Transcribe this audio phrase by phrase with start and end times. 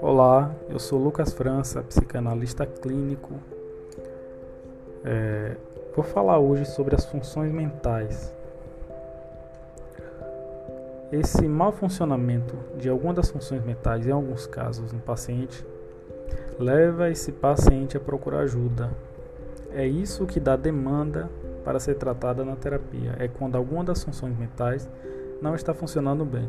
[0.00, 3.34] Olá, eu sou Lucas França, psicanalista clínico.
[5.04, 5.56] É,
[5.96, 8.32] vou falar hoje sobre as funções mentais.
[11.10, 15.66] Esse mau funcionamento de alguma das funções mentais, em alguns casos no paciente,
[16.60, 18.90] leva esse paciente a procurar ajuda.
[19.72, 21.28] É isso que dá demanda
[21.64, 23.16] para ser tratada na terapia.
[23.18, 24.88] É quando alguma das funções mentais
[25.40, 26.48] não está funcionando bem.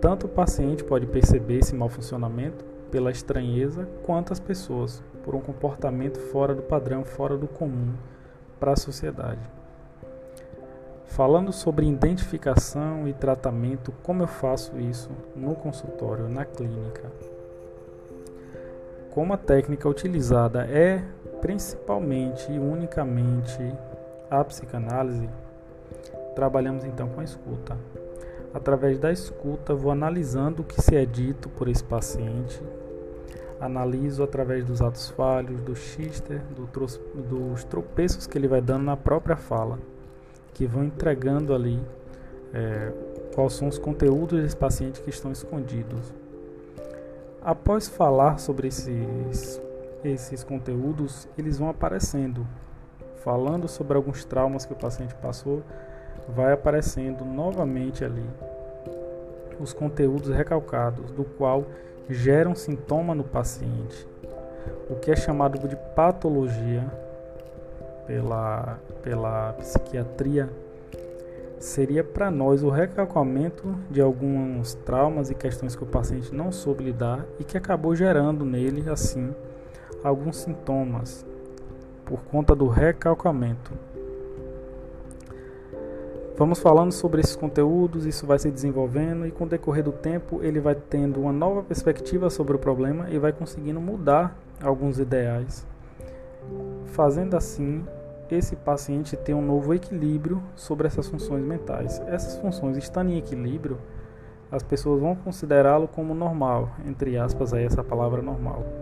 [0.00, 5.40] Tanto o paciente pode perceber esse mau funcionamento pela estranheza, quanto as pessoas por um
[5.40, 7.92] comportamento fora do padrão, fora do comum
[8.58, 9.40] para a sociedade.
[11.06, 17.10] Falando sobre identificação e tratamento, como eu faço isso no consultório, na clínica.
[19.10, 21.02] Como a técnica utilizada é
[21.40, 23.58] principalmente e unicamente
[24.40, 25.28] a psicanálise,
[26.34, 27.76] trabalhamos então com a escuta.
[28.54, 32.62] Através da escuta, vou analisando o que se é dito por esse paciente,
[33.60, 36.66] analiso através dos atos falhos, do xister, do
[37.22, 39.78] dos tropeços que ele vai dando na própria fala,
[40.54, 41.80] que vão entregando ali
[42.52, 42.92] é,
[43.34, 46.12] quais são os conteúdos desse paciente que estão escondidos.
[47.42, 49.60] Após falar sobre esses,
[50.04, 52.46] esses conteúdos, eles vão aparecendo.
[53.22, 55.62] Falando sobre alguns traumas que o paciente passou,
[56.28, 58.24] vai aparecendo novamente ali
[59.60, 61.64] os conteúdos recalcados, do qual
[62.08, 64.08] gera um sintoma no paciente,
[64.90, 66.84] o que é chamado de patologia
[68.06, 70.50] pela, pela psiquiatria
[71.60, 76.82] seria para nós o recalcamento de alguns traumas e questões que o paciente não soube
[76.82, 79.32] lidar e que acabou gerando nele, assim,
[80.02, 81.24] alguns sintomas
[82.12, 83.72] por conta do recalcamento.
[86.36, 90.40] Vamos falando sobre esses conteúdos, isso vai se desenvolvendo e com o decorrer do tempo
[90.42, 95.66] ele vai tendo uma nova perspectiva sobre o problema e vai conseguindo mudar alguns ideais.
[96.88, 97.82] Fazendo assim,
[98.30, 101.98] esse paciente tem um novo equilíbrio sobre essas funções mentais.
[102.08, 103.78] Essas funções estando em equilíbrio,
[104.50, 108.81] as pessoas vão considerá-lo como normal, entre aspas aí essa palavra normal.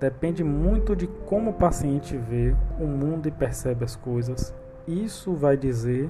[0.00, 4.54] Depende muito de como o paciente vê o mundo e percebe as coisas.
[4.86, 6.08] Isso vai dizer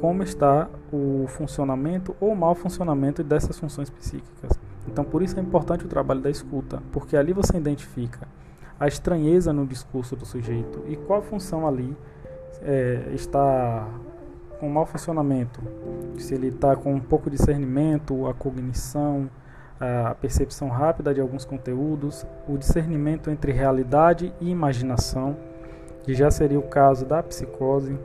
[0.00, 4.58] como está o funcionamento ou mau funcionamento dessas funções psíquicas.
[4.86, 8.26] Então, por isso é importante o trabalho da escuta, porque ali você identifica
[8.80, 11.96] a estranheza no discurso do sujeito e qual função ali
[12.62, 13.86] é, está
[14.58, 15.60] com mau funcionamento.
[16.18, 19.28] Se ele está com um pouco de discernimento, a cognição,
[19.80, 25.36] a percepção rápida de alguns conteúdos, o discernimento entre realidade e imaginação,
[26.02, 27.96] que já seria o caso da psicose.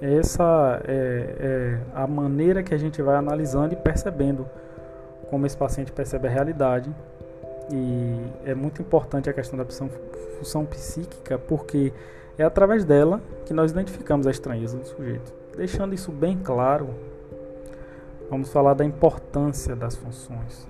[0.00, 4.46] Essa é, é a maneira que a gente vai analisando e percebendo
[5.30, 6.94] como esse paciente percebe a realidade
[7.72, 11.92] e é muito importante a questão da função psíquica, porque
[12.38, 15.32] é através dela que nós identificamos a estranheza do sujeito.
[15.56, 16.90] Deixando isso bem claro,
[18.30, 20.66] vamos falar da importância das funções.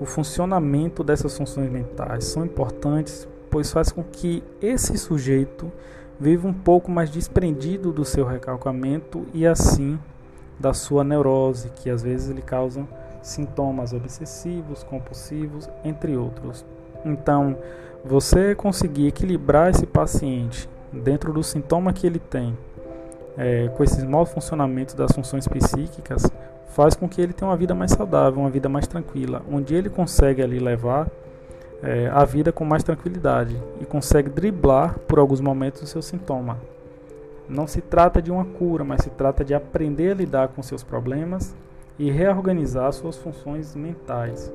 [0.00, 5.70] O funcionamento dessas funções mentais são importantes, pois faz com que esse sujeito
[6.18, 9.98] viva um pouco mais desprendido do seu recalcamento e assim
[10.58, 12.86] da sua neurose, que às vezes lhe causam
[13.22, 16.64] sintomas obsessivos, compulsivos, entre outros.
[17.04, 17.56] Então,
[18.04, 22.56] você conseguir equilibrar esse paciente dentro do sintoma que ele tem,
[23.36, 26.30] é, com esses maus funcionamentos das funções psíquicas,
[26.68, 29.90] faz com que ele tenha uma vida mais saudável, uma vida mais tranquila, onde ele
[29.90, 31.08] consegue ali levar
[31.82, 36.58] é, a vida com mais tranquilidade e consegue driblar por alguns momentos o seu sintoma.
[37.48, 40.82] Não se trata de uma cura, mas se trata de aprender a lidar com seus
[40.82, 41.54] problemas
[41.98, 44.52] e reorganizar suas funções mentais.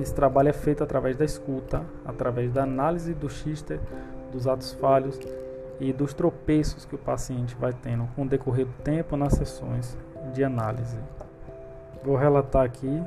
[0.00, 3.78] Esse trabalho é feito através da escuta, através da análise do xister,
[4.32, 5.18] dos atos falhos
[5.80, 9.96] e dos tropeços que o paciente vai tendo com o decorrer do tempo nas sessões
[10.32, 10.98] de análise.
[12.04, 13.02] Vou relatar aqui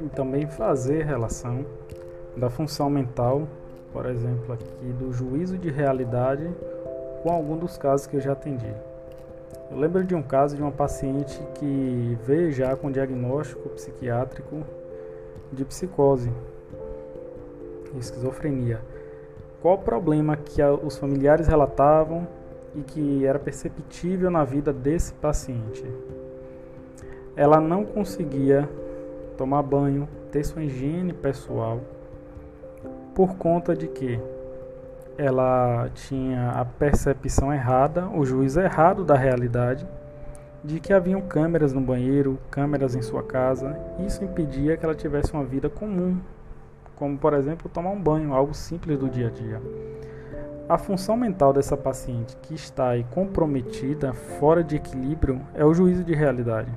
[0.00, 1.64] e também fazer relação
[2.36, 3.46] da função mental,
[3.92, 6.48] por exemplo, aqui do juízo de realidade
[7.22, 8.72] com algum dos casos que eu já atendi.
[9.70, 14.64] Eu lembro de um caso de uma paciente que veio já com diagnóstico psiquiátrico
[15.52, 16.32] de psicose,
[17.96, 18.80] esquizofrenia.
[19.60, 22.26] Qual o problema que os familiares relatavam
[22.74, 25.84] e que era perceptível na vida desse paciente?
[27.36, 28.68] Ela não conseguia
[29.36, 31.80] tomar banho, ter sua higiene pessoal,
[33.14, 34.18] por conta de que
[35.18, 39.86] ela tinha a percepção errada, o juízo errado da realidade,
[40.64, 43.76] de que haviam câmeras no banheiro, câmeras em sua casa.
[44.06, 46.18] Isso impedia que ela tivesse uma vida comum,
[47.00, 49.62] como por exemplo tomar um banho, algo simples do dia a dia.
[50.68, 56.04] A função mental dessa paciente que está aí comprometida, fora de equilíbrio, é o juízo
[56.04, 56.70] de realidade.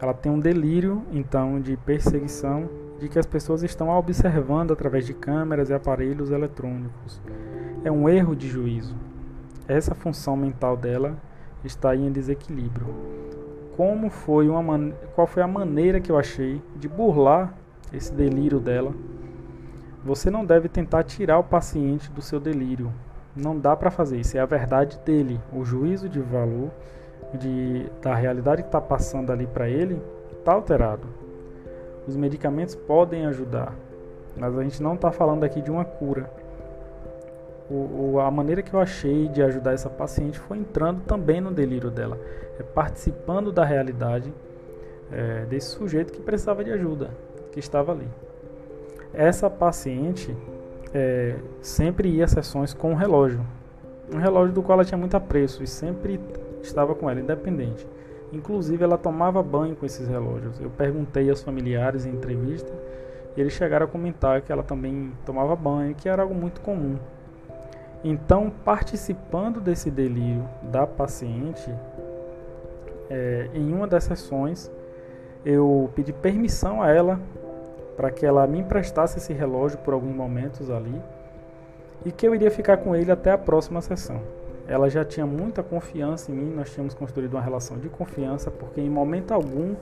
[0.00, 5.12] Ela tem um delírio, então, de perseguição de que as pessoas estão observando através de
[5.12, 7.20] câmeras e aparelhos eletrônicos.
[7.84, 8.96] É um erro de juízo.
[9.68, 11.18] Essa função mental dela
[11.62, 12.86] está em desequilíbrio.
[13.76, 14.92] Como foi uma man...
[15.14, 17.52] Qual foi a maneira que eu achei de burlar
[17.92, 18.92] esse delírio dela?
[20.04, 22.92] Você não deve tentar tirar o paciente do seu delírio.
[23.34, 24.36] Não dá para fazer isso.
[24.36, 25.40] É a verdade dele.
[25.52, 26.70] O juízo de valor
[27.38, 30.00] de, da realidade que está passando ali para ele
[30.38, 31.08] está alterado.
[32.06, 33.74] Os medicamentos podem ajudar,
[34.36, 36.30] mas a gente não está falando aqui de uma cura.
[37.70, 41.50] O, o, a maneira que eu achei de ajudar essa paciente foi entrando também no
[41.50, 42.20] delírio dela,
[42.60, 44.30] é participando da realidade
[45.10, 47.08] é, desse sujeito que precisava de ajuda,
[47.52, 48.08] que estava ali.
[49.14, 50.36] Essa paciente
[50.92, 53.40] é, sempre ia a sessões com um relógio,
[54.12, 56.20] um relógio do qual ela tinha muito apreço e sempre
[56.62, 57.86] estava com ela, independente.
[58.32, 60.60] Inclusive, ela tomava banho com esses relógios.
[60.60, 62.72] Eu perguntei aos familiares em entrevista
[63.36, 66.96] e eles chegaram a comentar que ela também tomava banho, que era algo muito comum.
[68.02, 71.72] Então, participando desse delírio da paciente,
[73.08, 74.70] é, em uma das sessões,
[75.44, 77.20] eu pedi permissão a ela
[77.96, 81.00] para que ela me emprestasse esse relógio por alguns momentos ali
[82.04, 84.20] e que eu iria ficar com ele até a próxima sessão
[84.66, 88.80] ela já tinha muita confiança em mim, nós tínhamos construído uma relação de confiança, porque
[88.80, 89.74] em momento algum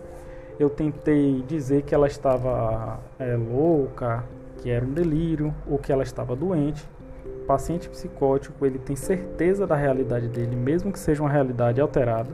[0.59, 4.25] eu tentei dizer que ela estava é, louca,
[4.58, 6.87] que era um delírio, ou que ela estava doente.
[7.25, 12.31] O paciente psicótico, ele tem certeza da realidade dele, mesmo que seja uma realidade alterada.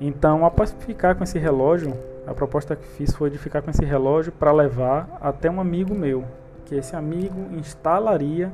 [0.00, 3.84] Então, após ficar com esse relógio, a proposta que fiz foi de ficar com esse
[3.84, 6.24] relógio para levar até um amigo meu,
[6.64, 8.50] que esse amigo instalaria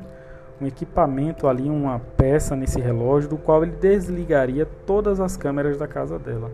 [0.60, 5.88] um equipamento ali, uma peça nesse relógio, do qual ele desligaria todas as câmeras da
[5.88, 6.50] casa dela.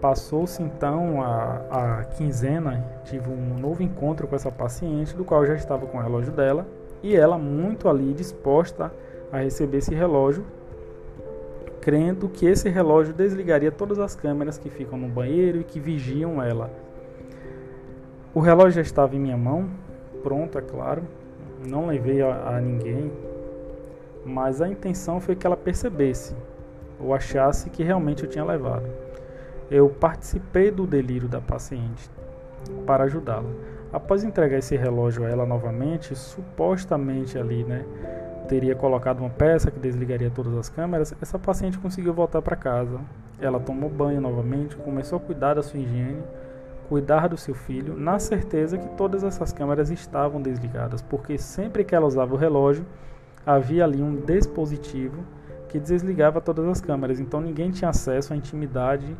[0.00, 5.54] Passou-se então a, a quinzena, tive um novo encontro com essa paciente, do qual já
[5.54, 6.66] estava com o relógio dela,
[7.02, 8.92] e ela muito ali disposta
[9.30, 10.44] a receber esse relógio,
[11.82, 16.40] crendo que esse relógio desligaria todas as câmeras que ficam no banheiro e que vigiam
[16.40, 16.70] ela.
[18.32, 19.68] O relógio já estava em minha mão,
[20.22, 21.02] pronto, é claro,
[21.68, 23.12] não levei a, a ninguém,
[24.24, 26.34] mas a intenção foi que ela percebesse
[27.00, 28.88] ou achasse que realmente eu tinha levado.
[29.68, 32.08] Eu participei do delírio da paciente
[32.86, 33.50] para ajudá-la.
[33.92, 37.84] Após entregar esse relógio a ela novamente, supostamente ali, né,
[38.52, 43.00] teria colocado uma peça que desligaria todas as câmeras, essa paciente conseguiu voltar para casa.
[43.40, 46.22] Ela tomou banho novamente, começou a cuidar da sua higiene
[46.86, 51.94] cuidar do seu filho, na certeza que todas essas câmeras estavam desligadas, porque sempre que
[51.94, 52.84] ela usava o relógio,
[53.46, 55.24] havia ali um dispositivo
[55.70, 59.16] que desligava todas as câmeras, então ninguém tinha acesso à intimidade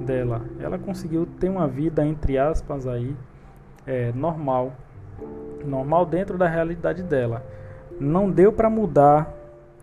[0.00, 0.42] dela.
[0.60, 3.16] Ela conseguiu ter uma vida entre aspas aí
[3.86, 4.74] é, normal,
[5.64, 7.42] normal dentro da realidade dela.
[8.00, 9.32] Não deu para mudar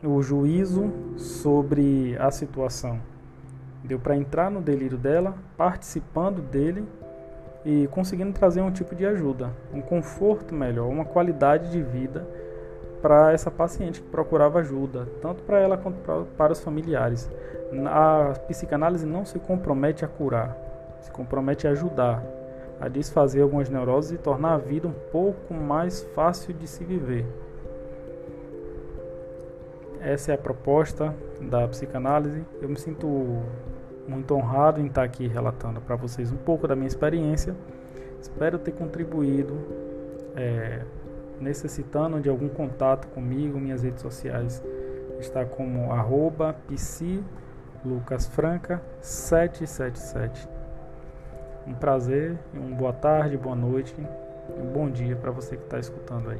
[0.03, 2.99] o juízo sobre a situação.
[3.83, 6.85] Deu para entrar no delírio dela, participando dele
[7.63, 12.27] e conseguindo trazer um tipo de ajuda, um conforto melhor, uma qualidade de vida
[13.01, 17.29] para essa paciente que procurava ajuda, tanto para ela quanto pra, para os familiares.
[17.87, 20.55] A psicanálise não se compromete a curar,
[20.99, 22.23] se compromete a ajudar,
[22.79, 27.25] a desfazer algumas neuroses e tornar a vida um pouco mais fácil de se viver.
[30.01, 32.43] Essa é a proposta da psicanálise.
[32.59, 33.43] Eu me sinto
[34.07, 37.55] muito honrado em estar aqui relatando para vocês um pouco da minha experiência.
[38.19, 39.53] Espero ter contribuído,
[40.35, 40.81] é,
[41.39, 44.63] necessitando de algum contato comigo, minhas redes sociais
[45.19, 46.55] está como arroba
[47.85, 50.49] psilucasfranca777.
[51.67, 53.95] Um prazer, uma boa tarde, boa noite
[54.57, 56.39] um bom dia para você que está escutando aí.